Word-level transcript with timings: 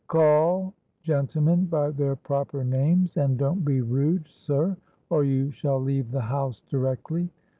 'Call 0.07 0.73
gentlemen 1.03 1.65
by 1.65 1.91
their 1.91 2.15
proper 2.15 2.63
names, 2.63 3.17
and 3.17 3.37
don't 3.37 3.63
be 3.63 3.81
rude, 3.81 4.27
sir, 4.27 4.75
or 5.11 5.23
you 5.23 5.51
shall 5.51 5.79
leave 5.79 6.09
the 6.09 6.21
house 6.21 6.59
directly.' 6.61 7.29